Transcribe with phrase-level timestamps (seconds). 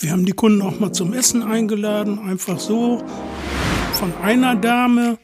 [0.00, 3.02] Wir haben die Kunden auch mal zum Essen eingeladen, einfach so
[3.92, 5.18] von einer Dame,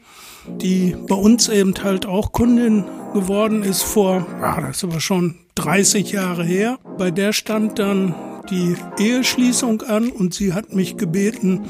[0.61, 5.33] die bei uns eben halt auch Kundin geworden ist vor, ah, das ist aber schon
[5.55, 6.77] 30 Jahre her.
[6.99, 8.13] Bei der stand dann
[8.51, 11.61] die Eheschließung an und sie hat mich gebeten,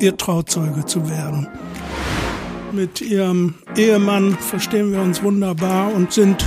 [0.00, 1.46] ihr Trauzeuge zu werden.
[2.72, 6.42] Mit ihrem Ehemann verstehen wir uns wunderbar und sind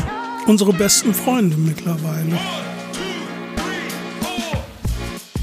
[0.47, 2.39] unsere besten Freunde mittlerweile.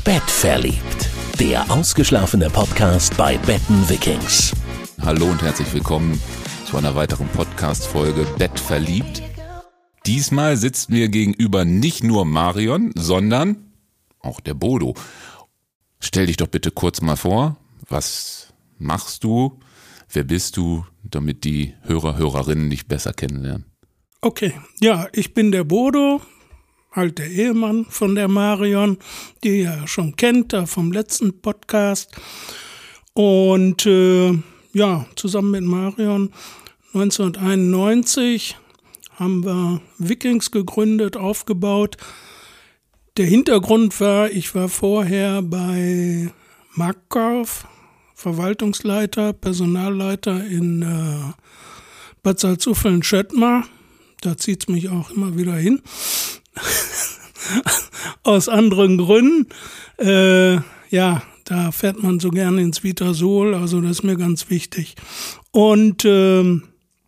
[0.05, 1.09] Bettverliebt.
[1.41, 4.53] Der ausgeschlafene Podcast bei Betten Vikings.
[5.00, 6.21] Hallo und herzlich willkommen
[6.67, 9.22] zu einer weiteren Podcast-Folge Bettverliebt.
[10.04, 13.72] Diesmal sitzt mir gegenüber nicht nur Marion, sondern
[14.21, 14.93] auch der Bodo.
[16.00, 17.57] Stell dich doch bitte kurz mal vor.
[17.89, 19.59] Was machst du?
[20.12, 23.64] Wer bist du, damit die Hörer, Hörerinnen dich besser kennenlernen?
[24.21, 26.21] Okay, ja, ich bin der Bodo,
[26.96, 28.98] der Ehemann von der Marion,
[29.43, 32.11] die ihr ja schon kennt, da vom letzten Podcast.
[33.12, 34.39] Und äh,
[34.73, 36.33] ja, zusammen mit Marion
[36.95, 38.56] 1991
[39.17, 41.97] haben wir Vikings gegründet, aufgebaut.
[43.17, 46.33] Der Hintergrund war, ich war vorher bei
[46.75, 47.67] Markkauf,
[48.15, 51.33] Verwaltungsleiter, Personalleiter in äh,
[52.22, 53.65] Bad Salzuffeln-Schöttmar.
[54.20, 55.83] Da zieht es mich auch immer wieder hin.
[58.22, 59.48] Aus anderen Gründen.
[59.98, 60.56] Äh,
[60.91, 64.94] ja, da fährt man so gerne ins Vitasol, also das ist mir ganz wichtig.
[65.50, 66.60] Und äh,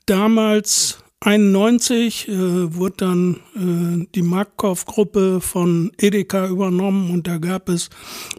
[0.05, 7.89] damals 91 äh, wurde dann äh, die Marktkaufgruppe von Edeka übernommen und da gab es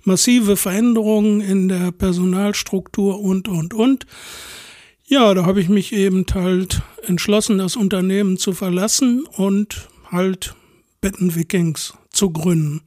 [0.04, 4.06] massive Veränderungen in der Personalstruktur und, und, und.
[5.06, 10.56] Ja, da habe ich mich eben halt entschlossen, das Unternehmen zu verlassen und halt
[11.02, 12.82] Bettenvikings zu gründen.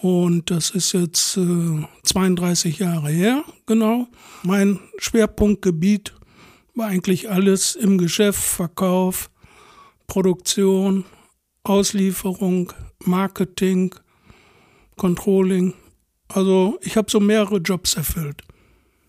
[0.00, 4.06] Und das ist jetzt äh, 32 Jahre her, genau.
[4.42, 6.14] Mein Schwerpunktgebiet
[6.74, 9.30] war eigentlich alles im Geschäft, Verkauf,
[10.06, 11.04] Produktion,
[11.64, 13.94] Auslieferung, Marketing,
[14.96, 15.74] Controlling.
[16.28, 18.42] Also ich habe so mehrere Jobs erfüllt.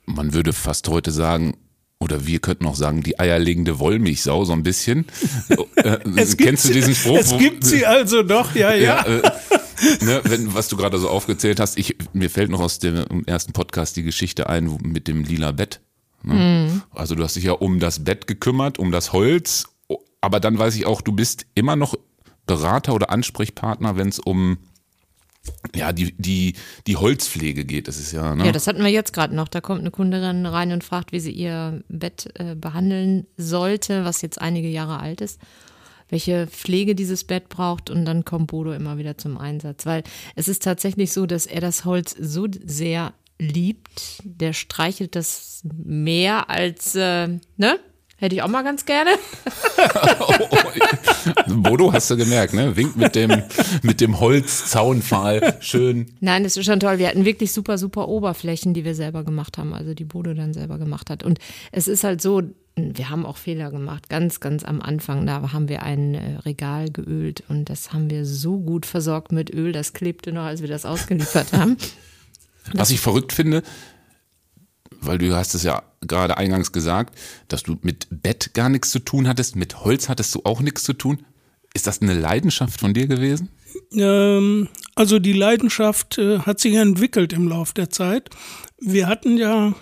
[0.06, 1.58] Man würde fast heute sagen,
[2.00, 5.06] oder wir könnten auch sagen, die eierlegende Wollmilchsau so ein bisschen.
[5.76, 5.98] Äh,
[6.38, 7.18] Kennst du diesen Spruch?
[7.18, 9.06] Es gibt sie also doch, ja, ja.
[9.06, 9.32] ja äh,
[10.02, 13.54] ne, wenn, was du gerade so aufgezählt hast, ich, mir fällt noch aus dem ersten
[13.54, 15.82] Podcast die Geschichte ein mit dem lila Bett.
[16.24, 16.34] Ne?
[16.34, 16.82] Mhm.
[16.94, 19.66] Also du hast dich ja um das Bett gekümmert, um das Holz,
[20.22, 21.96] aber dann weiß ich auch, du bist immer noch
[22.46, 24.58] Berater oder Ansprechpartner, wenn es um
[25.76, 26.54] ja, die, die,
[26.88, 27.88] die Holzpflege geht.
[27.88, 28.36] Das ist ja.
[28.36, 28.46] Ne?
[28.46, 29.48] Ja, das hatten wir jetzt gerade noch.
[29.48, 34.22] Da kommt eine Kundin rein und fragt, wie sie ihr Bett äh, behandeln sollte, was
[34.22, 35.40] jetzt einige Jahre alt ist
[36.10, 40.04] welche Pflege dieses Bett braucht und dann kommt Bodo immer wieder zum Einsatz, weil
[40.36, 46.50] es ist tatsächlich so, dass er das Holz so sehr liebt, der streichelt das mehr
[46.50, 47.28] als, äh,
[47.58, 47.80] ne?
[48.20, 49.12] Hätte ich auch mal ganz gerne.
[51.48, 52.76] Bodo, hast du gemerkt, ne?
[52.76, 53.44] Winkt mit dem,
[53.84, 55.58] mit dem Holzzaunpfahl.
[55.60, 56.08] Schön.
[56.20, 56.98] Nein, das ist schon toll.
[56.98, 60.54] Wir hatten wirklich super, super Oberflächen, die wir selber gemacht haben, also die Bodo dann
[60.54, 61.22] selber gemacht hat.
[61.22, 61.38] Und
[61.72, 62.42] es ist halt so,
[62.76, 65.28] wir haben auch Fehler gemacht, ganz, ganz am Anfang.
[65.28, 69.54] Da haben wir ein äh, Regal geölt und das haben wir so gut versorgt mit
[69.54, 71.78] Öl, das klebte noch, als wir das ausgeliefert haben.
[72.74, 73.64] Was ich verrückt finde,
[75.02, 79.00] weil du hast es ja gerade eingangs gesagt, dass du mit Bett gar nichts zu
[79.00, 81.26] tun hattest, mit Holz hattest du auch nichts zu tun.
[81.74, 83.50] Ist das eine Leidenschaft von dir gewesen?
[83.92, 88.30] Ähm, also die Leidenschaft äh, hat sich entwickelt im Laufe der Zeit.
[88.80, 89.74] Wir hatten ja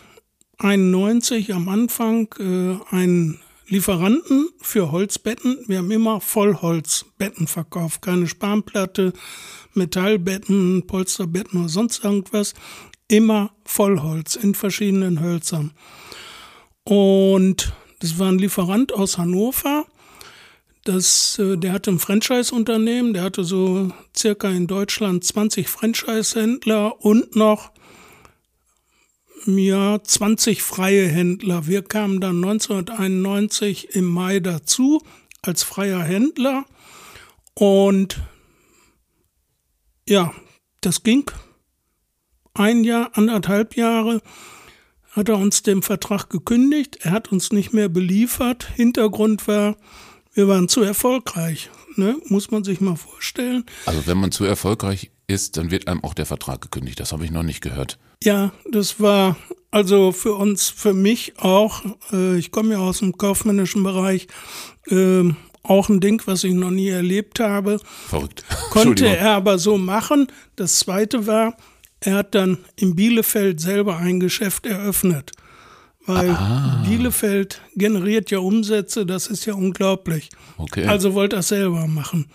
[0.57, 5.57] 91 am Anfang äh, einen Lieferanten für Holzbetten.
[5.67, 9.13] Wir haben immer Vollholzbetten verkauft, keine Spanplatte,
[9.73, 12.53] Metallbetten, Polsterbetten oder sonst irgendwas.
[13.07, 15.73] Immer Vollholz in verschiedenen Hölzern.
[16.83, 19.85] Und das war ein Lieferant aus Hannover.
[20.83, 27.35] Das, äh, der hatte ein Franchise-Unternehmen, der hatte so circa in Deutschland 20 Franchise-Händler und
[27.35, 27.71] noch
[29.47, 31.68] ja, 20 freie Händler.
[31.68, 35.01] Wir kamen dann 1991 im Mai dazu
[35.41, 36.65] als freier Händler
[37.53, 38.21] und
[40.07, 40.33] ja,
[40.81, 41.30] das ging
[42.56, 44.22] ein Jahr, anderthalb Jahre
[45.12, 46.98] hat er uns den Vertrag gekündigt.
[47.02, 48.68] Er hat uns nicht mehr beliefert.
[48.75, 49.78] Hintergrund war,
[50.34, 51.69] wir waren zu erfolgreich.
[51.96, 52.18] Ne?
[52.28, 53.63] Muss man sich mal vorstellen.
[53.86, 57.00] Also wenn man zu erfolgreich ist, dann wird einem auch der Vertrag gekündigt.
[57.00, 57.98] Das habe ich noch nicht gehört.
[58.22, 59.38] Ja, das war
[59.72, 64.28] also für uns, für mich auch, äh, ich komme ja aus dem kaufmännischen Bereich,
[64.88, 67.80] äh, auch ein Ding, was ich noch nie erlebt habe.
[68.07, 68.44] Verrückt.
[68.69, 70.28] Konnte er aber so machen.
[70.56, 71.57] Das zweite war,
[72.01, 75.31] Er hat dann in Bielefeld selber ein Geschäft eröffnet.
[76.06, 76.83] Weil Ah.
[76.88, 80.30] Bielefeld generiert ja Umsätze, das ist ja unglaublich.
[80.57, 80.86] Okay.
[80.86, 82.27] Also wollte er es selber machen.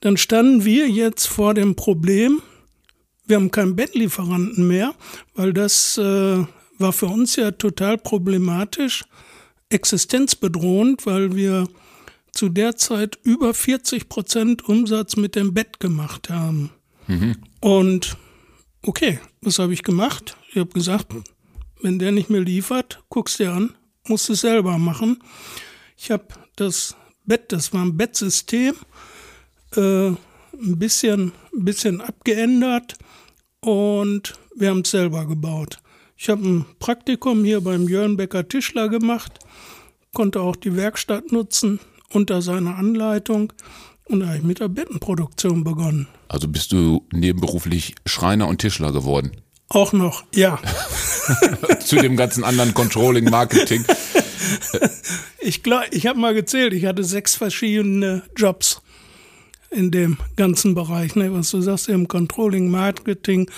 [0.00, 2.40] Dann standen wir jetzt vor dem Problem,
[3.26, 4.94] wir haben keinen Bettlieferanten mehr,
[5.34, 6.44] weil das äh,
[6.78, 9.04] war für uns ja total problematisch,
[9.68, 11.68] existenzbedrohend, weil wir
[12.32, 16.70] zu der Zeit über 40 Prozent Umsatz mit dem Bett gemacht haben.
[17.60, 18.16] Und
[18.86, 20.36] okay, was habe ich gemacht?
[20.50, 21.14] Ich habe gesagt,
[21.82, 23.76] wenn der nicht mehr liefert, guckst dir an,
[24.06, 25.22] musst es selber machen.
[25.96, 26.26] Ich habe
[26.56, 28.74] das Bett, das war ein Bettsystem,
[29.76, 30.16] äh, ein
[30.78, 32.94] bisschen, ein bisschen abgeändert
[33.60, 35.78] und wir haben es selber gebaut.
[36.16, 39.38] Ich habe ein Praktikum hier beim Jörn Becker Tischler gemacht,
[40.12, 41.78] konnte auch die Werkstatt nutzen
[42.10, 43.52] unter seiner Anleitung
[44.08, 46.08] und da habe ich mit der Bettenproduktion begonnen.
[46.28, 49.32] Also bist du nebenberuflich Schreiner und Tischler geworden.
[49.68, 50.58] Auch noch, ja.
[51.80, 53.84] Zu dem ganzen anderen Controlling, Marketing.
[55.40, 58.80] Ich glaube, ich habe mal gezählt, ich hatte sechs verschiedene Jobs
[59.70, 63.50] in dem ganzen Bereich, ne, was du sagst, im Controlling, Marketing,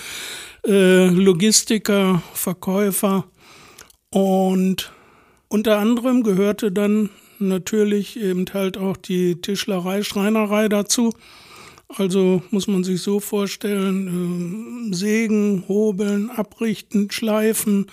[0.67, 3.25] äh, Logistiker, Verkäufer
[4.09, 4.91] und
[5.47, 7.09] unter anderem gehörte dann
[7.47, 11.13] natürlich eben halt auch die Tischlerei, Schreinerei dazu.
[11.89, 17.87] Also muss man sich so vorstellen, ähm, sägen, hobeln, abrichten, schleifen,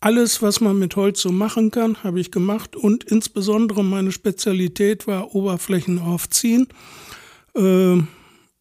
[0.00, 5.06] alles, was man mit Holz so machen kann, habe ich gemacht und insbesondere meine Spezialität
[5.06, 6.68] war Oberflächen aufziehen,
[7.56, 7.98] äh,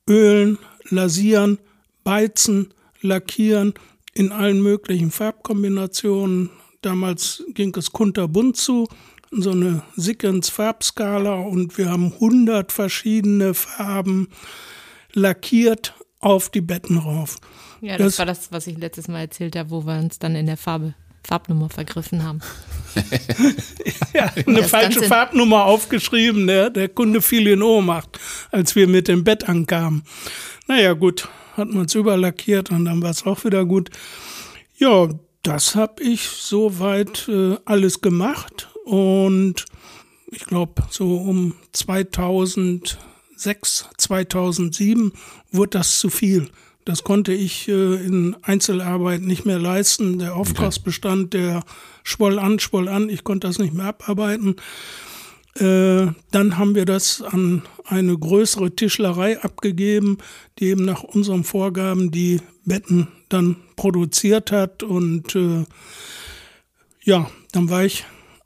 [0.10, 0.58] ölen,
[0.90, 1.60] lasieren,
[2.04, 3.74] beizen, lackieren
[4.14, 6.50] in allen möglichen Farbkombinationen.
[6.82, 8.88] Damals ging es kunterbunt zu,
[9.42, 14.30] so eine Sickens Farbskala und wir haben 100 verschiedene Farben
[15.14, 17.38] lackiert auf die Betten rauf.
[17.82, 20.36] Ja, das, Das- war das, was ich letztes Mal erzählt habe, wo wir uns dann
[20.36, 20.94] in der Farbe,
[21.24, 22.40] Farbnummer vergriffen haben.
[24.14, 26.48] Ja, eine Das falsche Ganze- Farbnummer aufgeschrieben.
[26.48, 28.18] Der, der Kunde fiel in Ohnmacht,
[28.52, 30.04] als wir mit dem Bett ankamen.
[30.68, 31.28] Naja, gut,
[31.58, 33.90] hat man es überlackiert und dann war es auch wieder gut.
[34.78, 35.10] Ja,
[35.44, 39.66] das habe ich soweit äh, alles gemacht und
[40.32, 45.12] ich glaube, so um 2006, 2007
[45.52, 46.50] wurde das zu viel.
[46.86, 50.20] Das konnte ich äh, in Einzelarbeit nicht mehr leisten.
[50.20, 51.64] Der Auftragsbestand, der
[52.04, 53.10] schwoll an, schwoll an.
[53.10, 54.58] Ich konnte das nicht mehr abarbeiten.
[55.56, 60.20] Äh, dann haben wir das an eine größere Tischlerei abgegeben,
[60.60, 64.84] die eben nach unseren Vorgaben die Betten dann produziert hat.
[64.84, 65.66] Und äh,
[67.04, 68.06] ja, dann war ich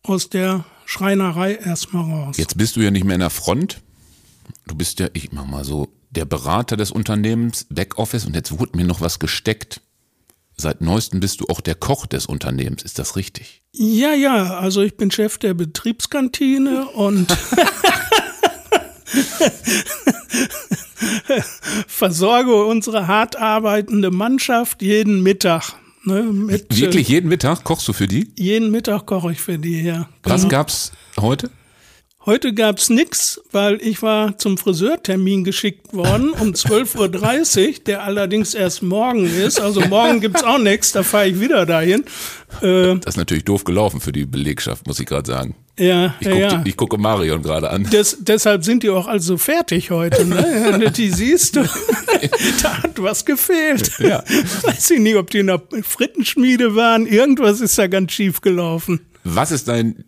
[0.10, 2.38] aus der Schreinerei erstmal raus.
[2.38, 3.82] Jetzt bist du ja nicht mehr in der Front.
[4.68, 8.76] Du bist ja, ich mach mal so, der Berater des Unternehmens, Backoffice und jetzt wurde
[8.76, 9.82] mir noch was gesteckt.
[10.58, 13.62] Seit neuestem bist du auch der Koch des Unternehmens, ist das richtig?
[13.72, 17.32] Ja, ja, also ich bin Chef der Betriebskantine und
[21.88, 25.76] versorge unsere hart arbeitende Mannschaft jeden Mittag.
[26.04, 28.22] Ne, mit, Wirklich jeden Mittag kochst du für die?
[28.22, 30.08] Äh, jeden Mittag koche ich für die, ja.
[30.24, 31.50] Was gab's heute?
[32.26, 38.54] Heute gab's nix, weil ich war zum Friseurtermin geschickt worden um 12.30 Uhr, der allerdings
[38.54, 39.60] erst morgen ist.
[39.62, 42.04] Also morgen gibt's auch nix, da fahre ich wieder dahin.
[42.62, 45.56] Äh, Das ist natürlich doof gelaufen für die Belegschaft, muss ich gerade sagen.
[45.78, 46.64] ja, Ich ja, gucke ja.
[46.66, 47.86] ich gucke Marion gerade an.
[47.86, 50.26] Des, deshalb sind die auch also fertig heute.
[50.26, 50.36] Ne?
[50.72, 51.62] Wenn du die siehst, du,
[52.62, 53.94] da hat was gefehlt.
[54.00, 54.26] Ja.
[54.64, 57.08] Weiß ich nicht, ob die in der Frittenschmiede waren.
[57.08, 59.00] Irgendwas ist da ganz schief gelaufen.
[59.24, 60.04] Was ist dein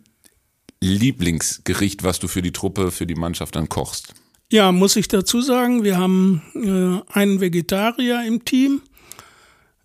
[0.82, 4.14] Lieblingsgericht, was du für die Truppe, für die Mannschaft dann kochst?
[4.50, 8.82] Ja, muss ich dazu sagen, wir haben äh, einen Vegetarier im Team.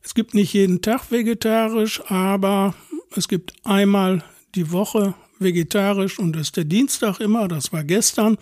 [0.01, 2.74] Es gibt nicht jeden Tag vegetarisch, aber
[3.16, 4.24] es gibt einmal
[4.56, 8.38] die Woche vegetarisch und das ist der Dienstag immer, das war gestern.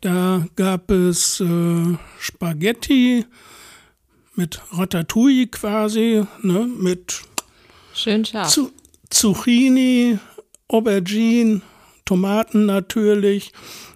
[0.00, 3.24] Da gab es äh, Spaghetti
[4.34, 7.22] mit Ratatouille quasi, ne, mit
[7.94, 8.48] Schön scharf.
[8.48, 8.72] zu,
[9.10, 10.18] Zucchini,
[10.68, 11.62] Aubergine,
[12.04, 13.52] Tomaten natürlich,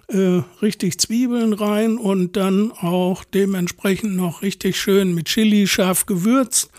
[0.07, 6.69] äh, richtig Zwiebeln rein und dann auch dementsprechend noch richtig schön mit Chili scharf gewürzt.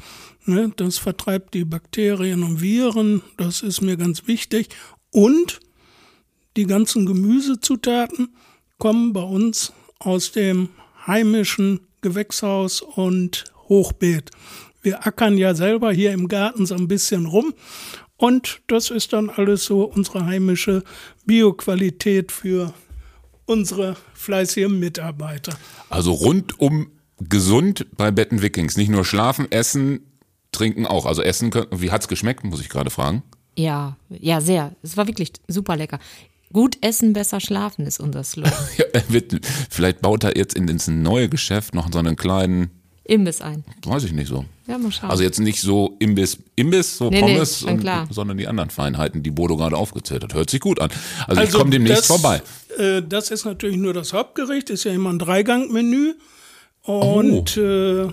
[0.47, 4.69] Ne, das vertreibt die Bakterien und Viren, das ist mir ganz wichtig.
[5.11, 5.61] Und
[6.57, 8.35] die ganzen Gemüsezutaten
[8.79, 10.69] kommen bei uns aus dem
[11.07, 14.31] heimischen Gewächshaus und Hochbeet.
[14.83, 17.55] Wir ackern ja selber hier im Garten so ein bisschen rum
[18.17, 20.85] und das ist dann alles so unsere heimische
[21.27, 22.73] Bioqualität für
[23.47, 25.57] unsere fleißigen Mitarbeiter.
[25.91, 28.77] Also rundum gesund bei Betten Vikings.
[28.77, 30.01] Nicht nur schlafen, essen,
[30.53, 31.07] trinken auch.
[31.07, 31.69] Also essen können.
[31.73, 33.23] Wie hat's geschmeckt, muss ich gerade fragen.
[33.57, 34.75] Ja, ja, sehr.
[34.83, 35.99] Es war wirklich super lecker.
[36.53, 38.53] Gut essen, besser schlafen ist unser Slogan.
[38.79, 39.41] Ja, er wird,
[39.71, 42.71] vielleicht baut er jetzt in ins neue Geschäft noch so einen kleinen,
[43.07, 43.65] Imbiss ein.
[43.85, 44.45] weiß ich nicht so.
[44.67, 45.11] Ja, mal schauen.
[45.11, 48.09] Also jetzt nicht so Imbiss, Imbiss, so Nee, nee, Pommes, schon und, klar.
[48.11, 50.33] sondern die anderen Feinheiten, die Bodo gerade aufgezählt hat.
[50.33, 50.89] Hört sich gut an.
[51.27, 52.41] Also, ich komme demnächst das, vorbei.
[52.79, 56.15] Äh, das ist natürlich nur das Hauptgericht, ist ja immer ein Dreigang-Menü.
[56.83, 58.05] Und äh,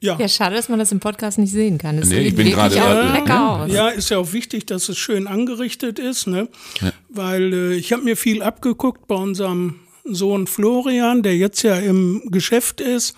[0.00, 0.16] ja.
[0.18, 1.98] ja, schade, dass man das im Podcast nicht sehen kann.
[1.98, 3.72] Es Nee, ich bin gerade- auch Ja, lecker aus.
[3.72, 6.48] Ja, ist ja auch wichtig, dass es schön angerichtet ist, ne?
[7.08, 12.22] Weil äh, ich habe mir viel abgeguckt bei unserem Sohn Florian, der jetzt ja im
[12.30, 13.14] Geschäft ist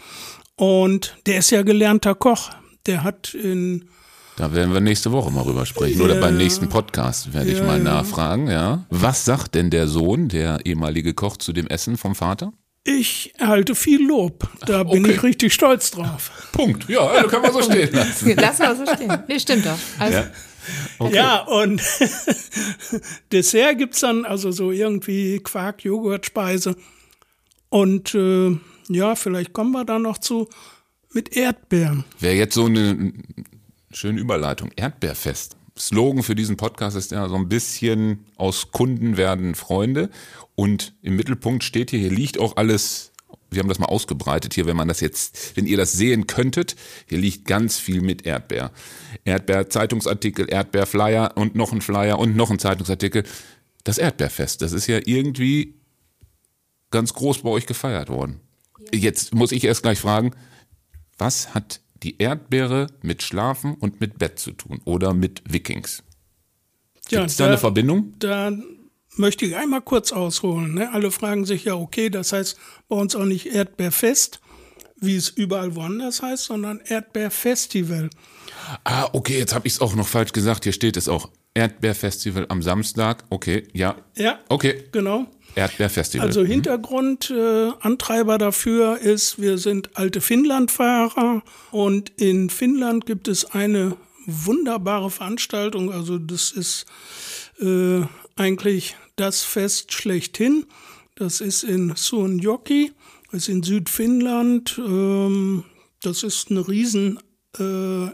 [0.60, 2.50] und der ist ja gelernter Koch.
[2.86, 3.88] Der hat in
[4.36, 6.00] Da werden wir nächste Woche mal rüber sprechen.
[6.02, 6.20] Oder Ja.
[6.20, 7.84] beim nächsten Podcast werde ich Ja, mal ja.
[7.84, 8.84] nachfragen, ja.
[8.90, 12.52] Was sagt denn der Sohn, der ehemalige Koch, zu dem Essen vom Vater?
[12.82, 14.48] ich erhalte viel Lob.
[14.66, 15.12] Da bin okay.
[15.14, 16.30] ich richtig stolz drauf.
[16.52, 16.88] Punkt.
[16.88, 18.32] Ja, also können wir so stehen lassen.
[18.36, 19.12] Lass mal so stehen.
[19.28, 19.78] Nee, stimmt doch.
[19.98, 20.30] Also, Ja.
[20.98, 21.14] Okay.
[21.16, 21.80] Ja, und
[23.32, 26.74] Dessert gibt's dann also so irgendwie Quark, Joghurtspeise.
[27.68, 28.56] Und äh,
[28.90, 30.48] ja, vielleicht kommen wir da noch zu
[31.12, 32.04] mit Erdbeeren.
[32.18, 33.12] Wäre jetzt so eine
[33.90, 34.70] schöne Überleitung.
[34.76, 35.56] Erdbeerfest.
[35.78, 40.10] Slogan für diesen Podcast ist ja so ein bisschen aus Kunden werden Freunde.
[40.54, 43.12] Und im Mittelpunkt steht hier, hier liegt auch alles,
[43.50, 46.76] wir haben das mal ausgebreitet hier, wenn man das jetzt, wenn ihr das sehen könntet,
[47.08, 48.70] hier liegt ganz viel mit Erdbeer.
[49.24, 53.24] Erdbeer-Zeitungsartikel, Erdbeer-Flyer und noch ein Flyer und noch ein Zeitungsartikel.
[53.84, 55.80] Das Erdbeerfest, das ist ja irgendwie
[56.90, 58.40] ganz groß bei euch gefeiert worden.
[58.92, 60.32] Jetzt muss ich erst gleich fragen,
[61.18, 66.02] was hat die Erdbeere mit Schlafen und mit Bett zu tun oder mit Vikings?
[67.10, 68.14] Ja, Gibt es da eine Verbindung?
[68.18, 68.52] Da
[69.16, 70.74] möchte ich einmal kurz ausholen.
[70.74, 70.92] Ne?
[70.92, 72.56] Alle fragen sich ja, okay, das heißt
[72.88, 74.40] bei uns auch nicht Erdbeerfest,
[74.96, 78.10] wie es überall woanders heißt, sondern Erdbeerfestival.
[78.84, 80.64] Ah, okay, jetzt habe ich es auch noch falsch gesagt.
[80.64, 83.24] Hier steht es auch Erdbeerfestival am Samstag.
[83.30, 83.96] Okay, ja.
[84.16, 85.26] Ja, Okay, genau.
[85.54, 86.26] Erdbeerfestival.
[86.26, 93.50] Also Hintergrund, äh, Antreiber dafür ist, wir sind alte Finnlandfahrer und in Finnland gibt es
[93.52, 95.92] eine wunderbare Veranstaltung.
[95.92, 96.86] Also das ist
[97.60, 98.02] äh,
[98.36, 100.66] eigentlich das Fest schlechthin.
[101.16, 102.92] Das ist in Suonjoki,
[103.30, 104.78] das ist in Südfinnland.
[104.78, 105.64] Ähm,
[106.02, 107.18] das ist eine riesen
[107.58, 108.08] äh,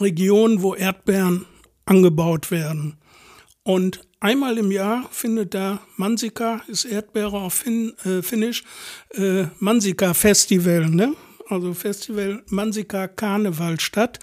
[0.00, 1.46] Region, wo Erdbeeren
[1.86, 2.96] angebaut werden.
[3.62, 8.64] Und einmal im Jahr findet da Mansika, ist Erdbeere auf Finn, äh, Finnisch,
[9.10, 11.14] äh, Mansika Festival, ne?
[11.48, 14.18] Also Festival Mansika Karneval statt.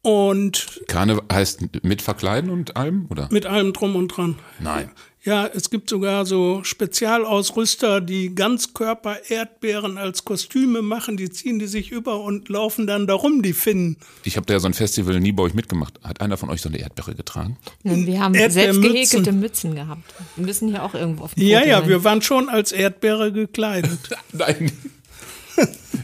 [0.00, 3.28] Und Karneval heißt mit Verkleiden und allem, oder?
[3.32, 4.38] mit allem drum und dran.
[4.60, 4.92] Nein.
[5.28, 11.90] Ja, es gibt sogar so Spezialausrüster, die Ganzkörper-Erdbeeren als Kostüme machen, die ziehen die sich
[11.90, 13.98] über und laufen dann darum, die Finnen.
[14.24, 16.00] Ich habe da ja so ein Festival nie bei euch mitgemacht.
[16.02, 17.58] Hat einer von euch so eine Erdbeere getragen?
[17.82, 18.80] Nein, wir haben Erdbeermützen.
[18.80, 20.14] selbst gehäkelte Mützen gehabt.
[20.36, 21.90] Wir müssen hier auch irgendwo auf dem Ja, ja, rein.
[21.90, 23.98] wir waren schon als Erdbeere gekleidet.
[24.32, 24.72] Nein.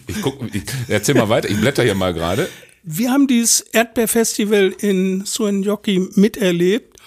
[0.06, 1.48] Ich guck, ich, erzähl mal weiter.
[1.48, 2.46] Ich blätter hier mal gerade.
[2.82, 6.98] Wir haben dieses Erdbeerfestival in Suonjoki miterlebt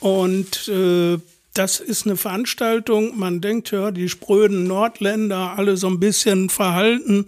[0.00, 1.16] und äh,
[1.54, 7.26] das ist eine Veranstaltung, man denkt ja, die spröden Nordländer, alle so ein bisschen verhalten,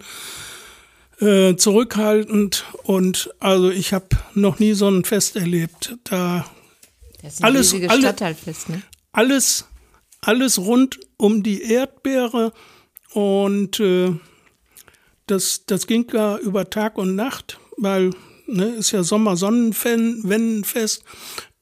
[1.19, 5.97] äh, zurückhaltend und also ich habe noch nie so ein Fest erlebt.
[6.03, 6.45] Da
[7.21, 8.81] Das ist ein alles- alle- Stadtteilfest, ne?
[9.13, 9.65] alles,
[10.21, 12.51] alles rund um die Erdbeere
[13.13, 14.11] und äh,
[15.25, 18.11] das, das ging ja über Tag und Nacht, weil
[18.45, 21.03] ne, ist ja Sommersonnenwennenfest.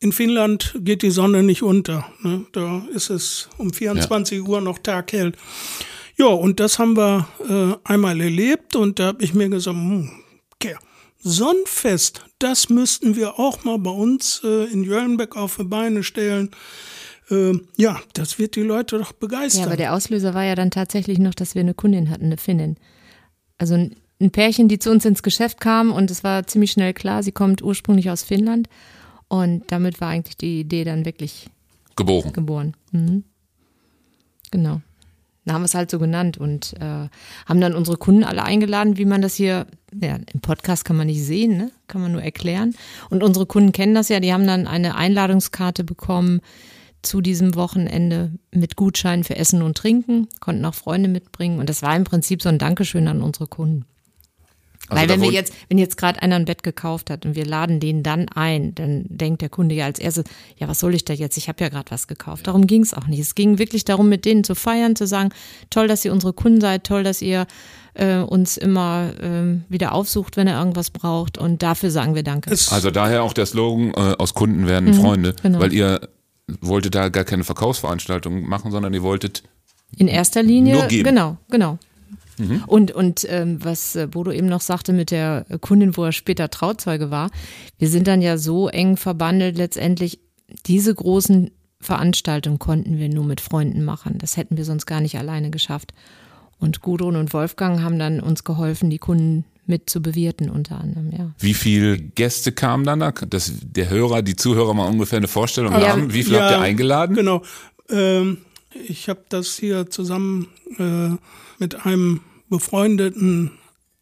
[0.05, 2.05] In Finnland geht die Sonne nicht unter.
[2.21, 2.45] Ne?
[2.51, 5.31] Da ist es um 24 Uhr noch taghell.
[6.15, 10.12] Ja, und das haben wir äh, einmal erlebt und da habe ich mir gesagt, hm,
[10.53, 10.75] okay,
[11.17, 16.51] Sonnenfest, das müssten wir auch mal bei uns äh, in Jöllenbeck auf die Beine stellen.
[17.31, 19.63] Äh, ja, das wird die Leute doch Ja, begeistern.
[19.63, 22.77] aber der Auslöser war ja dann tatsächlich noch, dass wir eine Kundin hatten, eine Finnin.
[23.57, 26.93] Also ein, ein Pärchen, die zu uns ins Geschäft kam und es war ziemlich schnell
[26.93, 28.69] klar, sie kommt ursprünglich aus Finnland
[29.27, 31.48] und damit war eigentlich die Idee dann wirklich
[31.96, 32.34] Geboren.
[32.34, 32.74] geboren.
[32.91, 33.24] Mhm.
[34.51, 34.82] Genau.
[35.46, 37.08] Da haben wir es halt so genannt und äh,
[37.46, 41.05] haben dann unsere Kunden alle eingeladen, wie man das hier, ja, im Podcast kann man
[41.05, 41.72] nicht sehen, ne?
[41.88, 42.74] kann man nur erklären.
[43.12, 46.41] Und unsere Kunden kennen das ja, die haben dann eine Einladungskarte bekommen
[47.03, 51.84] zu diesem Wochenende mit Gutscheinen für Essen und Trinken, konnten auch Freunde mitbringen und das
[51.84, 53.86] war im Prinzip so ein Dankeschön an unsere Kunden.
[54.87, 57.45] Also Weil wenn wir jetzt, wenn jetzt gerade einer ein Bett gekauft hat und wir
[57.45, 60.25] laden den dann ein, dann denkt der Kunde ja als erstes,
[60.57, 61.37] ja, was soll ich da jetzt?
[61.37, 62.45] Ich habe ja gerade was gekauft.
[62.47, 63.19] Darum ging es auch nicht.
[63.19, 65.29] Es ging wirklich darum, mit denen zu feiern, zu sagen,
[65.69, 67.47] toll, dass ihr unsere Kunden seid, toll, dass ihr
[67.95, 71.37] äh, uns immer ähm, wieder aufsucht, wenn er irgendwas braucht.
[71.37, 72.51] Und dafür sagen wir Danke.
[72.51, 75.59] Also daher auch der Slogan, äh, aus Kunden werden Freunde, genau.
[75.59, 76.09] weil ihr
[76.61, 79.43] wolltet da gar keine Verkaufsveranstaltung machen, sondern ihr wolltet,
[79.97, 81.05] In erster Linie, Nur geben.
[81.05, 81.79] genau, genau.
[82.67, 86.49] Und, und ähm, was äh, Bodo eben noch sagte mit der Kundin, wo er später
[86.49, 87.31] Trauzeuge war,
[87.79, 90.19] wir sind dann ja so eng verbandelt letztendlich,
[90.65, 94.17] diese großen Veranstaltungen konnten wir nur mit Freunden machen.
[94.17, 95.93] Das hätten wir sonst gar nicht alleine geschafft.
[96.59, 101.11] Und Gudrun und Wolfgang haben dann uns geholfen, die Kunden mit zu bewirten unter anderem,
[101.11, 101.31] ja.
[101.39, 103.11] wie viele Gäste kamen dann da?
[103.11, 105.89] Dass der Hörer, die Zuhörer mal ungefähr eine Vorstellung Ja.
[105.89, 106.13] haben.
[106.13, 107.15] Wie viel habt ihr eingeladen?
[107.15, 107.41] Genau.
[107.89, 108.37] Ähm,
[108.88, 111.17] ich habe das hier zusammen äh,
[111.60, 113.51] mit einem befreundeten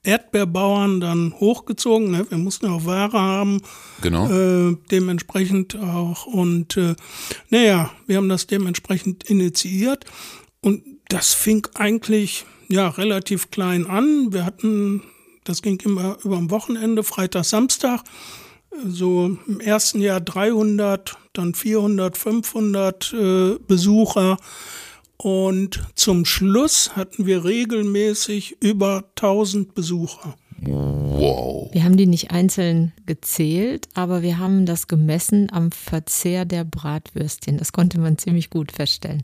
[0.03, 2.11] Erdbeerbauern dann hochgezogen.
[2.11, 2.25] Ne?
[2.29, 3.61] Wir mussten ja auch Ware haben,
[4.01, 4.29] Genau.
[4.29, 6.25] äh, dementsprechend auch.
[6.25, 6.95] Und äh,
[7.49, 10.05] naja, wir haben das dementsprechend initiiert.
[10.61, 14.33] Und das fing eigentlich ja relativ klein an.
[14.33, 15.03] Wir hatten,
[15.45, 18.01] das ging immer über am Wochenende, Freitag, Samstag.
[18.85, 24.37] So im ersten Jahr 300, dann 400, 500 äh, Besucher.
[25.17, 30.35] Und zum Schluss hatten wir regelmäßig über 1000 Besucher.
[30.65, 31.69] Wow.
[31.73, 37.57] Wir haben die nicht einzeln gezählt, aber wir haben das gemessen am Verzehr der Bratwürstchen.
[37.57, 39.23] Das konnte man ziemlich gut feststellen.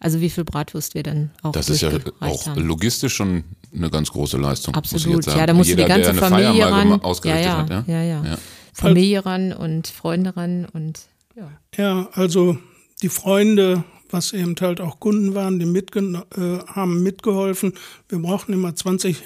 [0.00, 2.66] Also wie viel Bratwurst wir dann auch Das ist ja auch haben.
[2.66, 4.74] logistisch schon eine ganz große Leistung.
[4.74, 5.16] muss ich Absolut.
[5.18, 5.38] jetzt sagen.
[5.38, 7.00] Ja, da musste die ganze der eine Familie ran.
[7.24, 7.84] Ja, ja, hat, ja.
[7.86, 8.38] ja, ja.
[8.72, 11.50] Familie ran und Freunde ran und ja.
[11.76, 12.58] Ja, also
[13.02, 16.00] die Freunde, was eben halt auch Kunden waren, die mitge
[16.36, 17.74] äh, haben mitgeholfen.
[18.08, 19.22] Wir brauchen immer 20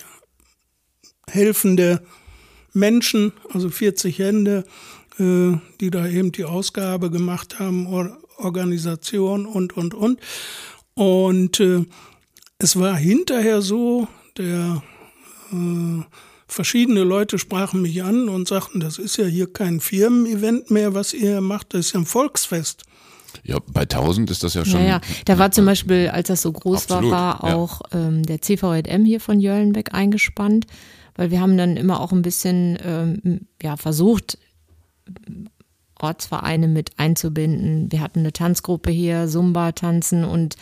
[1.29, 2.03] helfende
[2.73, 4.65] Menschen, also 40 Hände,
[5.19, 10.21] äh, die da eben die Ausgabe gemacht haben, Or Organisation und, und, und.
[10.95, 11.85] Und äh,
[12.59, 14.83] es war hinterher so, der
[15.53, 16.03] äh,
[16.49, 21.13] verschiedene Leute sprachen mich an und sagten, das ist ja hier kein Firmen-Event mehr, was
[21.13, 22.85] ihr macht, das ist ja ein Volksfest.
[23.45, 24.81] Ja, bei 1000 ist das ja schon.
[24.81, 25.01] Ja, ja.
[25.25, 27.57] Da war zum Beispiel, als das so groß Absolut, war, war ja.
[27.57, 30.67] auch ähm, der CVM hier von Jöllenbeck eingespannt,
[31.17, 34.39] weil wir haben dann immer auch ein bisschen ähm, ja, versucht,
[35.99, 37.91] Ortsvereine mit einzubinden.
[37.91, 40.57] Wir hatten eine Tanzgruppe hier, Zumba tanzen und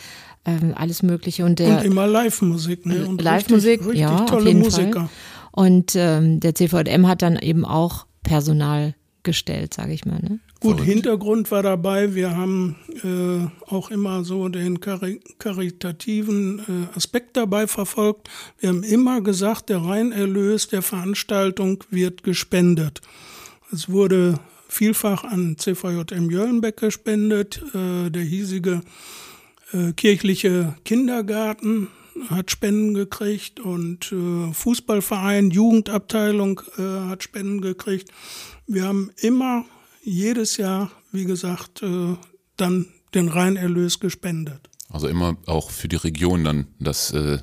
[0.45, 1.45] ähm, alles Mögliche.
[1.45, 3.05] Und der Und immer Live-Musik, ne?
[3.05, 5.01] Und Live-Musik, richtig, richtig ja, auf tolle jeden Musiker.
[5.01, 5.09] Fall.
[5.55, 10.19] Und ähm, der CVM hat dann eben auch Personal gestellt, sage ich mal.
[10.19, 10.39] Ne?
[10.59, 17.37] Gut, Hintergrund war dabei, wir haben äh, auch immer so den kari karitativen äh, Aspekt
[17.37, 18.29] dabei verfolgt.
[18.59, 23.01] Wir haben immer gesagt, der Reinerlös der Veranstaltung wird gespendet.
[23.71, 27.61] Es wurde vielfach an CVJM Jöllenbeck gespendet.
[27.73, 28.81] Äh, der hiesige
[29.71, 31.87] äh, kirchliche Kindergarten
[32.29, 38.09] hat Spenden gekriegt und äh, Fußballverein, Jugendabteilung äh, hat Spenden gekriegt.
[38.67, 39.65] Wir haben immer
[40.01, 42.15] jedes Jahr, wie gesagt, äh,
[42.57, 44.69] dann den Reinerlös gespendet.
[44.89, 47.39] Also immer auch für die Region dann das äh,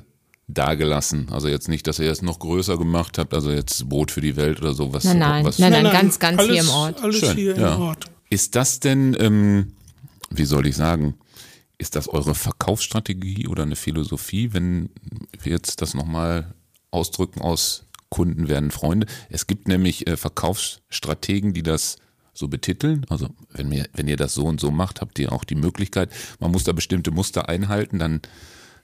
[0.47, 1.27] dagelassen.
[1.31, 4.35] Also jetzt nicht, dass ihr es noch größer gemacht habt, also jetzt Brot für die
[4.35, 5.03] Welt oder sowas.
[5.03, 7.01] Nein, nein, was nein, nein, ganz, ganz alles, hier im Ort.
[7.01, 7.75] Alles Schön, hier ja.
[7.75, 8.05] im Ort.
[8.29, 9.73] Ist das denn, ähm,
[10.29, 11.15] wie soll ich sagen,
[11.83, 14.89] ist das eure Verkaufsstrategie oder eine Philosophie, wenn
[15.37, 16.53] wir jetzt das nochmal
[16.91, 19.05] ausdrücken aus Kunden werden Freunde?
[19.29, 21.97] Es gibt nämlich äh, Verkaufsstrategen, die das
[22.33, 23.05] so betiteln.
[23.09, 26.09] Also wenn, wir, wenn ihr das so und so macht, habt ihr auch die Möglichkeit,
[26.39, 28.21] man muss da bestimmte Muster einhalten, dann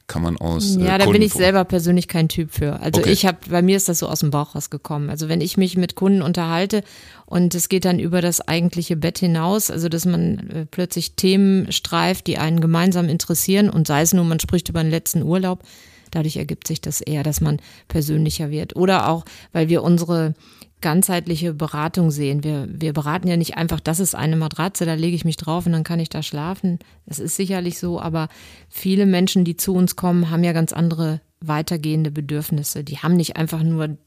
[0.10, 0.76] kann man aus.
[0.76, 2.82] äh, Ja, da bin Kunden- ich selber persönlich kein Typ für.
[2.82, 3.12] Also Okay.
[3.12, 5.10] ich habe, bei mir ist das so aus dem Bauch rausgekommen.
[5.10, 6.84] Also wenn ich mich mit Kunden unterhalte
[7.26, 11.72] und es geht dann über das eigentliche Bett hinaus, also dass man äh, plötzlich Themen
[11.72, 15.64] streift, die einen gemeinsam interessieren und sei es nur, man spricht über den letzten Urlaub,
[16.12, 18.76] dadurch ergibt sich das eher, dass man persönlicher wird.
[18.76, 20.34] Oder auch, weil wir unsere
[20.82, 22.44] ganzheitliche Beratung sehen.
[22.44, 25.66] Wir, wir beraten ja nicht einfach, das ist eine Matratze, da lege ich mich drauf
[25.66, 26.80] und dann kann ich da schlafen.
[27.06, 28.30] Das ist sicherlich so, aber
[28.70, 32.84] viele Menschen, die zu uns kommen, haben ja ganz andere weitergehende Bedürfnisse.
[32.84, 33.98] Die haben nicht einfach nur,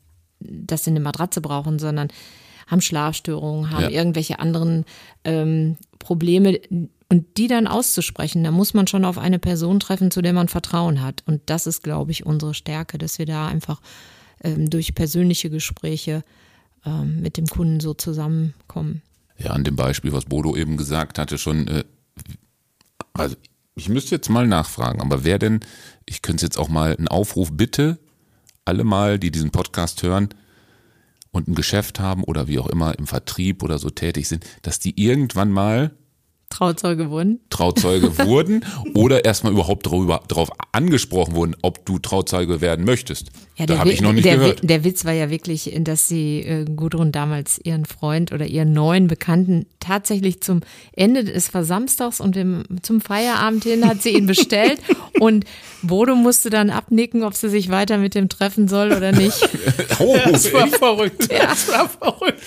[0.40, 2.08] dass sie eine Matratze brauchen, sondern
[2.66, 3.90] haben Schlafstörungen, haben Ja.
[3.90, 4.85] irgendwelche anderen
[5.24, 6.58] ähm, Probleme
[7.08, 10.48] und die dann auszusprechen, da muss man schon auf eine Person treffen, zu der man
[10.48, 11.22] Vertrauen hat.
[11.26, 13.80] Und das ist, glaube ich, unsere Stärke, dass wir da einfach
[14.42, 16.22] ähm, durch persönliche Gespräche
[16.85, 19.03] ähm, mit dem Kunden so zusammenkommen.
[19.38, 21.85] Ja, an dem Beispiel, was Bodo eben gesagt hatte, schon, äh,
[23.12, 23.37] also
[23.75, 25.61] ich müsste jetzt mal nachfragen, aber wer denn,
[26.07, 27.99] ich könnte jetzt auch mal einen Aufruf, bitte,
[28.64, 30.29] alle mal, die diesen Podcast hören,
[31.33, 34.79] und ein Geschäft haben oder wie auch immer im Vertrieb oder so tätig sind, dass
[34.79, 35.90] die irgendwann mal
[36.52, 37.40] Trauzeuge wurden.
[37.48, 43.30] Trauzeuge wurden oder erstmal überhaupt darüber, darauf angesprochen wurden, ob du Trauzeuge werden möchtest.
[43.56, 44.60] Ja, da der, habe ich noch nicht der, gehört.
[44.62, 49.06] Der Witz war ja wirklich, dass sie äh, Gudrun damals ihren Freund oder ihren neuen
[49.06, 50.60] Bekannten tatsächlich zum
[50.94, 54.78] Ende, es war samstags und im, zum Feierabend hin hat sie ihn bestellt
[55.26, 55.44] und
[55.82, 59.48] Bodo musste dann abnicken, ob sie sich weiter mit dem treffen soll oder nicht.
[59.98, 61.28] Oh, Das war verrückt.
[61.30, 62.40] Das war verrückt.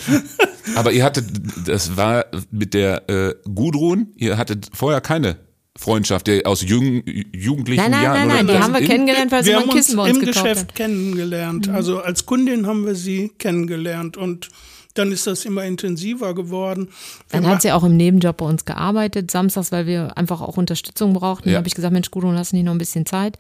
[0.76, 1.26] aber ihr hattet,
[1.66, 5.38] das war mit der äh, Gudrun, ihr hattet vorher keine
[5.78, 8.18] Freundschaft der aus jungen, jugendlichen Nein, nein, Jahren?
[8.18, 9.98] nein, nein, oder die haben wir kennengelernt, weil sie wir mal haben ein uns Kissen
[9.98, 10.68] bei uns im gekauft Geschäft hat.
[10.72, 10.76] Mhm.
[10.76, 11.70] kennengelernt.
[11.70, 14.50] Also als Kundin haben wir sie kennengelernt und
[14.96, 16.88] dann ist das immer intensiver geworden.
[17.30, 20.58] Wir Dann hat sie auch im Nebenjob bei uns gearbeitet, samstags, weil wir einfach auch
[20.58, 21.50] Unterstützung brauchten.
[21.50, 21.54] Ja.
[21.54, 23.38] Da habe ich gesagt, Mensch, Gudrun, hast du nicht noch ein bisschen Zeit?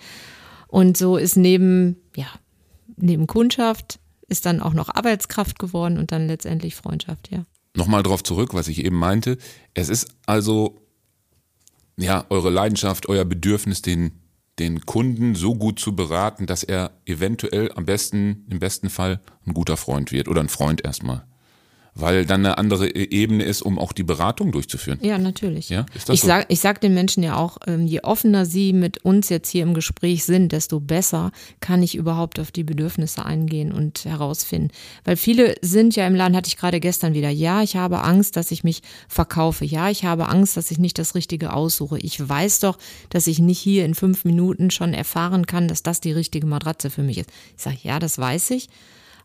[0.68, 2.28] Und so ist neben, ja,
[2.98, 7.46] neben Kundschaft ist dann auch noch Arbeitskraft geworden und dann letztendlich Freundschaft, ja.
[7.76, 9.38] Nochmal drauf zurück, was ich eben meinte.
[9.74, 10.82] Es ist also,
[11.98, 14.12] ja, eure Leidenschaft, euer Bedürfnis, den,
[14.60, 19.54] den Kunden so gut zu beraten, dass er eventuell am besten, im besten Fall ein
[19.54, 21.26] guter Freund wird oder ein Freund erstmal.
[21.98, 25.00] Weil dann eine andere E- Ebene ist, um auch die Beratung durchzuführen.
[25.02, 25.70] Ja, natürlich.
[25.70, 26.28] Ja, ist das ich so?
[26.28, 29.64] sag, ich sag den Menschen ja auch, ähm, je offener sie mit uns jetzt hier
[29.64, 31.32] im Gespräch sind, desto besser
[31.62, 34.72] kann ich überhaupt auf die Bedürfnisse eingehen und herausfinden.
[35.06, 38.36] Weil viele sind ja im Laden, hatte ich gerade gestern wieder, ja, ich habe Angst,
[38.36, 39.64] dass ich mich verkaufe.
[39.64, 41.98] Ja, ich habe Angst, dass ich nicht das Richtige aussuche.
[42.00, 42.78] Ich weiß doch,
[43.10, 46.90] dass ich nicht hier in fünf Minuten schon erfahren kann, dass das die richtige Matratze
[46.90, 47.30] für mich ist.
[47.56, 48.68] Ich sage, ja, das weiß ich.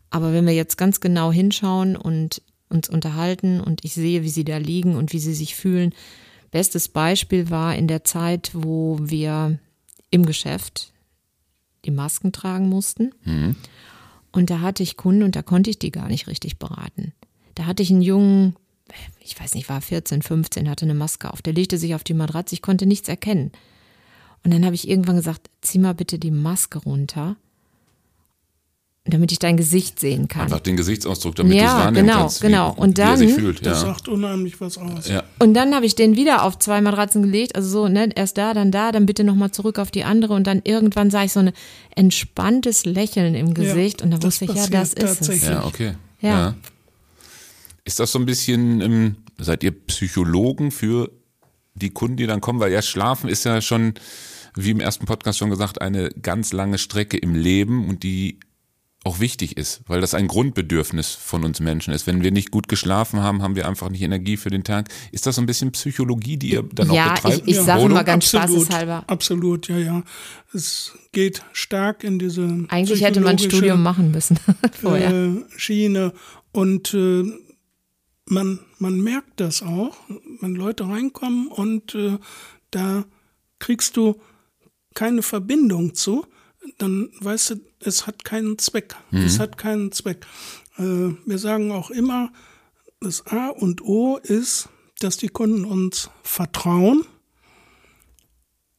[0.09, 4.43] Aber wenn wir jetzt ganz genau hinschauen und uns unterhalten und ich sehe, wie sie
[4.45, 5.93] da liegen und wie sie sich fühlen.
[6.51, 9.59] Bestes Beispiel war in der Zeit, wo wir
[10.09, 10.91] im Geschäft
[11.85, 13.11] die Masken tragen mussten.
[14.31, 17.13] Und da hatte ich Kunden und da konnte ich die gar nicht richtig beraten.
[17.55, 18.55] Da hatte ich einen jungen,
[19.19, 21.41] ich weiß nicht, war 14, 15, hatte eine Maske auf.
[21.41, 23.51] Der legte sich auf die Matratze, ich konnte nichts erkennen.
[24.43, 27.35] Und dann habe ich irgendwann gesagt, zieh mal bitte die Maske runter,
[29.05, 30.43] damit ich dein Gesicht sehen kann.
[30.43, 32.71] Einfach den Gesichtsausdruck, damit du es Ja, wahrnehmen genau, kannst, wie, genau.
[32.73, 33.65] Und wie er sich dann- fühlt.
[33.65, 33.87] Das Ja.
[33.87, 35.07] sagt unheimlich was aus.
[35.07, 35.23] Ja.
[35.39, 38.53] Und dann habe ich den wieder auf zwei Matratzen gelegt, also so, ne, erst da,
[38.53, 41.39] dann da, dann bitte nochmal zurück auf die andere und dann irgendwann sah ich so
[41.39, 41.51] ein
[41.95, 45.43] entspanntes Lächeln im Gesicht und dann wusste ich, ja, das ist es.
[45.47, 45.93] Ja, okay.
[46.21, 46.53] Ja.
[47.83, 51.09] Ist das so ein bisschen, ähm, seid ihr Psychologen für
[51.73, 52.59] die Kunden, die dann kommen?
[52.59, 53.95] Weil ja, Schlafen ist ja schon,
[54.55, 58.37] wie im ersten Podcast schon gesagt, eine ganz lange Strecke im Leben und die
[59.03, 62.05] auch wichtig ist, weil das ein Grundbedürfnis von uns Menschen ist.
[62.05, 64.89] Wenn wir nicht gut geschlafen haben, haben wir einfach nicht Energie für den Tag.
[65.11, 67.37] Ist das so ein bisschen Psychologie, die ihr dann Ja, auch betreibt?
[67.47, 67.93] ich- ich sage Bodo?
[67.95, 69.03] immer ganz absolut, spaßeshalber.
[69.07, 70.03] Absolut, ja, ja.
[70.53, 74.37] Es geht stark in diese Eigentlich hätte man ein Studium machen müssen
[74.81, 75.09] vorher.
[75.11, 76.13] äh, Schiene
[76.51, 77.23] und äh,
[78.25, 79.97] man, man merkt das auch,
[80.41, 82.17] wenn Leute reinkommen und äh,
[82.69, 83.05] da
[83.59, 84.19] kriegst du
[84.93, 86.25] keine Verbindung zu,
[86.77, 88.95] dann weißt du, es hat keinen Zweck.
[89.11, 90.25] Es hat keinen Zweck.
[90.77, 92.31] Äh, wir sagen auch immer,
[92.99, 97.05] das A und O ist, dass die Kunden uns vertrauen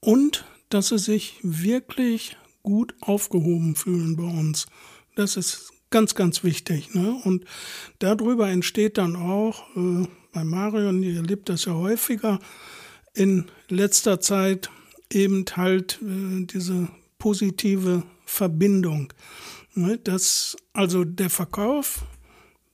[0.01, 4.67] und dass sie sich wirklich gut aufgehoben fühlen bei uns.
[5.17, 6.95] Das ist ganz, ganz wichtig.
[6.95, 7.21] Ne?
[7.25, 7.45] Und
[7.99, 12.39] darüber entsteht dann auch, äh, bei Marion, ihr erlebt das ja häufiger,
[13.15, 14.71] in letzter Zeit
[15.13, 16.89] eben halt äh, diese
[17.19, 19.13] positive Verbindung.
[19.75, 19.99] Ne?
[19.99, 22.05] Dass also der Verkauf,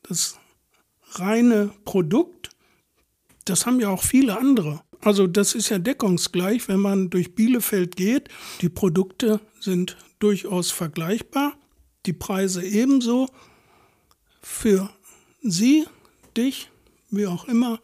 [0.03, 0.39] das
[1.13, 2.51] reine Produkt,
[3.45, 4.83] das haben ja auch viele andere.
[5.01, 8.29] Also das ist ja deckungsgleich, wenn man durch Bielefeld geht.
[8.61, 11.55] Die Produkte sind durchaus vergleichbar,
[12.07, 13.29] die Preise ebenso.
[14.43, 14.91] Für
[15.43, 15.87] Sie,
[16.37, 16.71] dich,
[17.11, 17.81] wie auch immer,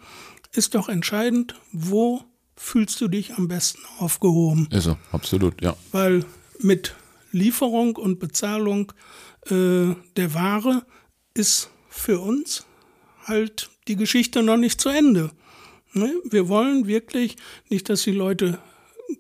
[0.53, 2.23] ist doch entscheidend, wo
[2.57, 4.69] fühlst du dich am besten aufgehoben.
[4.71, 5.77] Ist so, absolut, ja.
[5.93, 6.25] Weil
[6.61, 6.95] mit
[7.35, 8.93] Lieferung und Bezahlung
[9.47, 10.87] äh, der Ware
[11.35, 12.65] ist für uns
[13.25, 15.31] halt die Geschichte noch nicht zu Ende.
[15.93, 16.13] Ne?
[16.31, 17.37] Wir wollen wirklich
[17.69, 18.59] nicht, dass die Leute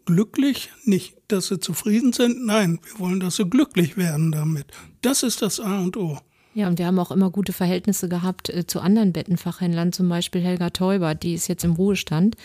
[0.07, 2.45] glücklich, nicht, dass sie zufrieden sind.
[2.45, 4.67] Nein, wir wollen, dass sie glücklich werden damit.
[5.03, 6.19] Das ist das A und O.
[6.55, 10.41] Ja, und wir haben auch immer gute Verhältnisse gehabt äh, zu anderen Bettenfachhändlern, zum Beispiel
[10.41, 12.37] Helga Teuber, die ist jetzt im Ruhestand.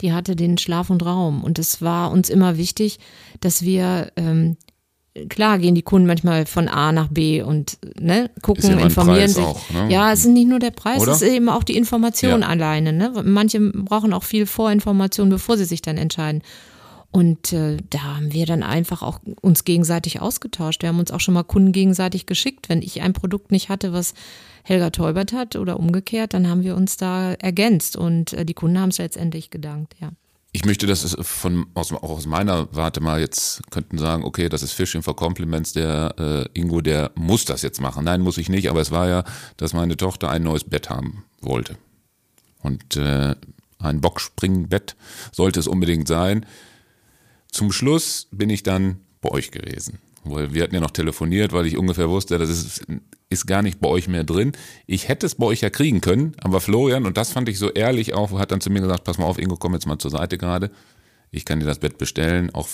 [0.00, 1.44] Die hatte den Schlaf und Raum.
[1.44, 2.98] Und es war uns immer wichtig,
[3.40, 4.56] dass wir, ähm,
[5.28, 9.18] klar gehen die Kunden manchmal von A nach B und ne, gucken, Ist ja informieren
[9.18, 9.44] Preis sich.
[9.44, 9.88] auch, ne?
[9.92, 11.12] Ja, es ist nicht nur der Preis, Oder?
[11.12, 12.48] es ist eben auch die Information Ja.
[12.48, 12.92] alleine.
[12.92, 13.12] Ne?
[13.24, 16.42] Manche brauchen auch viel Vorinformation, bevor sie sich dann entscheiden.
[17.10, 20.80] Und äh, da haben wir dann einfach auch uns gegenseitig ausgetauscht.
[20.80, 22.70] Wir haben uns auch schon mal Kunden gegenseitig geschickt.
[22.70, 24.14] Wenn ich ein Produkt nicht hatte, was
[24.64, 28.78] Helga Teubert hat oder umgekehrt, dann haben wir uns da ergänzt und äh, die Kunden
[28.80, 30.10] haben es letztendlich gedankt, ja.
[30.54, 34.62] Ich möchte das von aus, auch aus meiner Warte mal jetzt könnten sagen, okay, das
[34.62, 36.14] ist Fishing for Compliments, der
[36.54, 38.04] äh, Ingo, der muss das jetzt machen.
[38.04, 39.24] Nein, muss ich nicht, aber es war ja,
[39.56, 41.78] dass meine Tochter ein neues Bett haben wollte.
[42.60, 43.34] Und äh,
[43.78, 44.94] ein Boxspringbett
[45.32, 46.44] sollte es unbedingt sein.
[47.50, 50.00] Zum Schluss bin ich dann bei euch gewesen.
[50.24, 52.86] Wir hatten ja noch telefoniert, weil ich ungefähr wusste, das ist,
[53.28, 54.52] ist gar nicht bei euch mehr drin.
[54.86, 57.70] Ich hätte es bei euch ja kriegen können, aber Florian, und das fand ich so
[57.70, 60.12] ehrlich auch, hat dann zu mir gesagt, pass mal auf, Ingo, komm jetzt mal zur
[60.12, 60.70] Seite gerade.
[61.30, 62.68] Ich kann dir das Bett bestellen, auch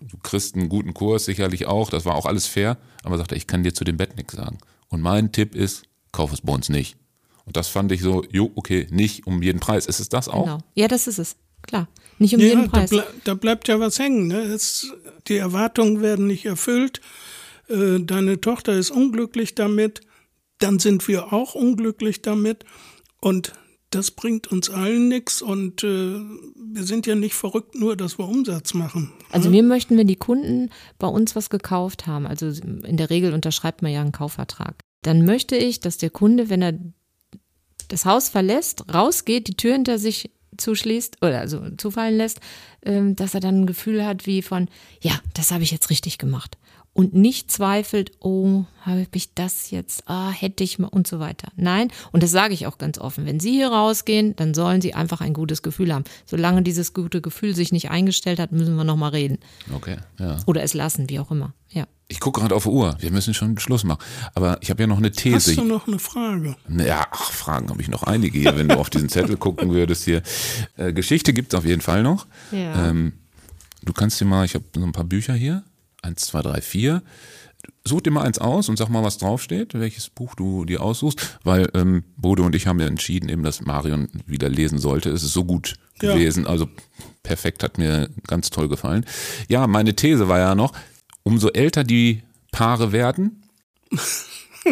[0.00, 3.46] du kriegst einen guten Kurs sicherlich auch, das war auch alles fair, aber sagte, ich
[3.46, 4.58] kann dir zu dem Bett nichts sagen.
[4.88, 6.96] Und mein Tipp ist, kauf es bei uns nicht.
[7.44, 9.86] Und das fand ich so, jo, okay, nicht um jeden Preis.
[9.86, 10.44] Ist es das auch?
[10.44, 10.58] Genau.
[10.74, 11.36] Ja, das ist es.
[11.62, 11.88] Klar.
[12.18, 12.90] Nicht um ja, jeden Preis.
[12.90, 14.28] Da, ble da, bleibt ja was hängen.
[14.28, 14.40] Ne?
[14.42, 14.92] Es,
[15.28, 17.00] die Erwartungen werden nicht erfüllt.
[17.68, 20.00] Äh, deine Tochter ist unglücklich damit.
[20.58, 22.64] Dann sind wir auch unglücklich damit.
[23.20, 23.52] Und
[23.94, 28.26] das bringt uns allen nichts und äh, wir sind ja nicht verrückt, nur dass wir
[28.26, 29.12] Umsatz machen.
[29.30, 29.56] Also ne?
[29.56, 33.82] wir möchten, wenn die Kunden bei uns was gekauft haben, also in der Regel unterschreibt
[33.82, 36.78] man ja einen Kaufvertrag, dann möchte ich, dass der Kunde, wenn er
[37.88, 42.40] das Haus verlässt, rausgeht, die Tür hinter sich zuschließt oder also zufallen lässt,
[42.84, 44.68] ähm, dass er dann ein Gefühl hat wie von,
[45.00, 46.58] ja, das habe ich jetzt richtig gemacht.
[46.94, 51.48] Und nicht zweifelt, oh, habe ich das jetzt, ah, hätte ich mal und so weiter.
[51.56, 53.24] Nein, und das sage ich auch ganz offen.
[53.24, 56.04] Wenn Sie hier rausgehen, dann sollen Sie einfach ein gutes Gefühl haben.
[56.26, 59.38] Solange dieses gute Gefühl sich nicht eingestellt hat, müssen wir nochmal reden.
[59.74, 60.36] Okay, ja.
[60.44, 61.86] Oder es lassen, wie auch immer, ja.
[62.12, 62.94] Ich gucke gerade auf die Uhr.
[63.00, 64.02] Wir müssen schon Schluss machen.
[64.34, 65.52] Aber ich habe ja noch eine These.
[65.52, 66.56] Hast du noch eine Frage?
[66.68, 70.04] Ja, ach, Fragen habe ich noch einige hier, wenn du auf diesen Zettel gucken würdest
[70.04, 70.22] hier.
[70.76, 72.26] Äh, Geschichte gibt es auf jeden Fall noch.
[72.50, 72.90] Ja.
[72.90, 73.14] Ähm,
[73.82, 75.64] du kannst dir mal, ich habe so ein paar Bücher hier.
[76.02, 77.02] Eins, zwei, drei, vier.
[77.84, 81.38] Such dir mal eins aus und sag mal, was draufsteht, welches Buch du dir aussuchst,
[81.44, 85.08] weil ähm, Bode und ich haben ja entschieden, eben, dass Marion wieder lesen sollte.
[85.10, 86.50] Es ist so gut gewesen, ja.
[86.50, 86.68] also
[87.22, 89.06] perfekt, hat mir ganz toll gefallen.
[89.48, 90.72] Ja, meine These war ja noch,
[91.22, 93.42] umso älter die Paare werden,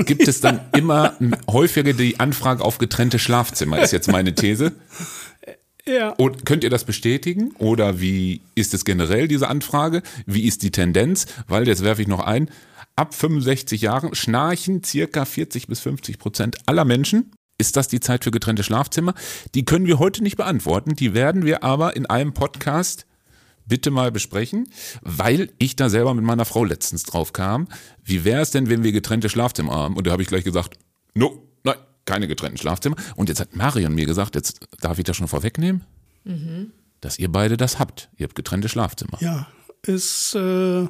[0.05, 1.15] gibt es dann immer
[1.49, 4.73] häufiger die Anfrage auf getrennte Schlafzimmer, ist jetzt meine These.
[5.87, 6.11] Ja.
[6.11, 7.53] Und könnt ihr das bestätigen?
[7.59, 10.03] Oder wie ist es generell, diese Anfrage?
[10.27, 11.27] Wie ist die Tendenz?
[11.49, 12.51] Weil, jetzt werfe ich noch ein,
[12.97, 17.33] ab 65 Jahren schnarchen circa 40 bis 50 Prozent aller Menschen.
[17.59, 19.15] Ist das die Zeit für getrennte Schlafzimmer?
[19.55, 20.97] Die können wir heute nicht beantworten.
[20.97, 23.07] Die werden wir aber in einem Podcast
[23.71, 24.69] bitte mal besprechen,
[25.01, 27.69] weil ich da selber mit meiner Frau letztens drauf kam.
[28.05, 29.97] Wie wäre es denn, wenn wir getrennte Schlafzimmer haben?
[29.97, 30.79] Und da habe ich gleich gesagt,
[31.15, 32.97] no, nein, keine getrennten Schlafzimmer.
[33.17, 35.85] Und jetzt hat Marion mir gesagt, jetzt darf ich das schon vorwegnehmen,
[36.25, 36.73] mhm.
[37.01, 38.11] dass ihr beide das habt.
[38.19, 39.17] Ihr habt getrennte Schlafzimmer.
[39.21, 39.47] Ja,
[39.87, 40.87] ist äh,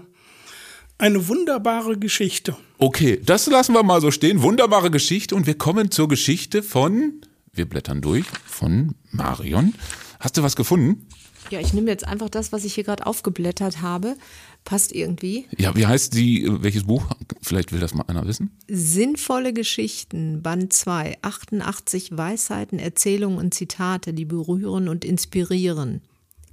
[0.98, 2.56] eine wunderbare Geschichte.
[2.78, 4.42] Okay, das lassen wir mal so stehen.
[4.42, 5.34] Wunderbare Geschichte.
[5.34, 7.20] Und wir kommen zur Geschichte von,
[7.52, 9.74] wir blättern durch, von Marion.
[10.20, 11.06] Hast du was gefunden?
[11.50, 14.16] Ja, ich nehme jetzt einfach das, was ich hier gerade aufgeblättert habe.
[14.64, 15.46] Passt irgendwie.
[15.56, 17.06] Ja, wie heißt die, welches Buch?
[17.40, 18.50] Vielleicht will das mal einer wissen.
[18.68, 26.02] Sinnvolle Geschichten, Band 2, 88 Weisheiten, Erzählungen und Zitate, die berühren und inspirieren.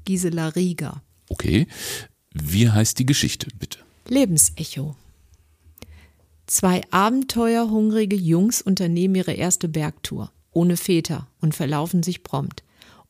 [0.05, 1.03] Gisela Rieger.
[1.29, 1.67] Okay.
[2.33, 3.79] Wie heißt die Geschichte, bitte?
[4.07, 4.95] Lebensecho.
[6.45, 12.63] Zwei abenteuerhungrige Jungs unternehmen ihre erste Bergtour, ohne Väter, und verlaufen sich prompt.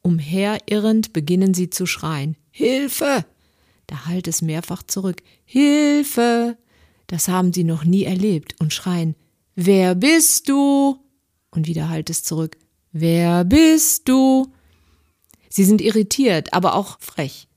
[0.08, 2.38] Umherirrend beginnen sie zu schreien.
[2.50, 3.26] Hilfe!
[3.88, 5.22] Da hallt es mehrfach zurück.
[5.43, 6.58] Hilfe!
[7.08, 9.15] Das haben sie noch nie erlebt und schreien.
[9.56, 10.98] Wer bist du?
[11.52, 12.56] Und wieder hallt es zurück.
[12.93, 14.48] Wer bist du?
[15.50, 17.50] Sie sind irritiert, aber auch frech.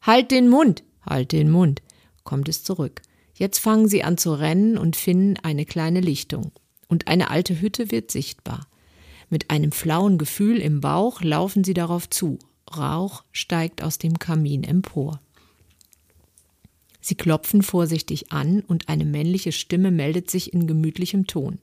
[0.00, 0.84] Halt den Mund!
[1.04, 1.82] Halt den Mund!
[2.22, 3.02] kommt es zurück.
[3.34, 6.52] Jetzt fangen sie an zu rennen und finden eine kleine Lichtung.
[6.86, 8.68] Und eine alte Hütte wird sichtbar.
[9.28, 12.38] Mit einem flauen Gefühl im Bauch laufen sie darauf zu.
[12.76, 15.20] Rauch steigt aus dem Kamin empor.
[17.00, 21.58] Sie klopfen vorsichtig an und eine männliche Stimme meldet sich in gemütlichem Ton.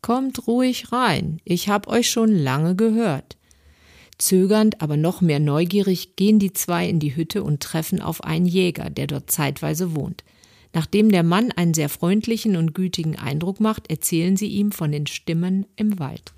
[0.00, 3.36] Kommt ruhig rein, ich hab euch schon lange gehört.
[4.16, 8.46] Zögernd, aber noch mehr neugierig gehen die zwei in die Hütte und treffen auf einen
[8.46, 10.24] Jäger, der dort zeitweise wohnt.
[10.72, 15.06] Nachdem der Mann einen sehr freundlichen und gütigen Eindruck macht, erzählen sie ihm von den
[15.06, 16.32] Stimmen im Wald.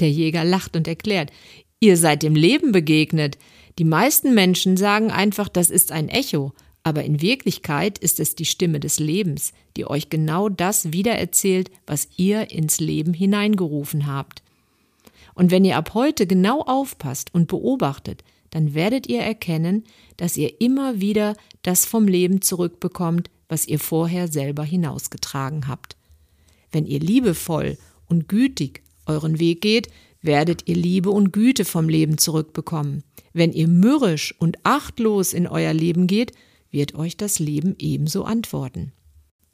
[0.00, 1.30] Der Jäger lacht und erklärt,
[1.78, 3.38] ihr seid dem Leben begegnet.
[3.78, 8.46] Die meisten Menschen sagen einfach, das ist ein Echo, aber in Wirklichkeit ist es die
[8.46, 14.42] Stimme des Lebens, die euch genau das wiedererzählt, was ihr ins Leben hineingerufen habt.
[15.34, 19.84] Und wenn ihr ab heute genau aufpasst und beobachtet, dann werdet ihr erkennen,
[20.16, 25.96] dass ihr immer wieder das vom Leben zurückbekommt, was ihr vorher selber hinausgetragen habt.
[26.72, 29.88] Wenn ihr liebevoll und gütig euren Weg geht,
[30.22, 33.02] werdet ihr Liebe und Güte vom Leben zurückbekommen.
[33.32, 36.32] Wenn ihr mürrisch und achtlos in euer Leben geht,
[36.70, 38.92] wird euch das Leben ebenso antworten.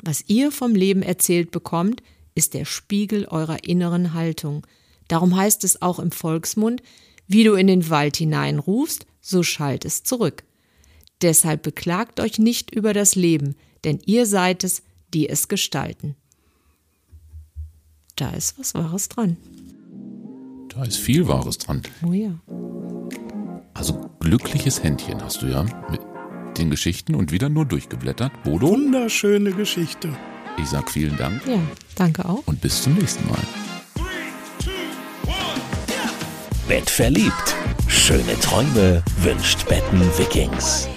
[0.03, 2.03] Was ihr vom Leben erzählt bekommt,
[2.35, 4.67] ist der Spiegel eurer inneren Haltung.
[5.09, 6.83] Darum heißt es auch im Volksmund,
[7.27, 10.45] wie du in den Wald hineinrufst, so schallt es zurück.
[11.23, 14.83] Deshalb beklagt euch nicht über das Leben, denn ihr seid es,
[15.15, 16.17] die es gestalten.
[18.17, 19.37] Da ist was Wahres dran.
[20.69, 21.83] Da ist viel Wahres dran.
[22.07, 22.31] Oh ja.
[23.75, 26.01] Also glückliches Händchen hast du ja mit
[26.59, 28.33] den Geschichten und wieder nur durchgeblättert.
[28.43, 30.09] Bodo, Wunderschöne Geschichte.
[30.59, 31.59] ich sag vielen Dank Ja,
[31.95, 32.43] danke auch.
[32.47, 33.39] und bis zum nächsten Mal.
[36.69, 37.55] Bett verliebt.
[37.87, 40.89] Schöne Träume wünscht Betten Vikings.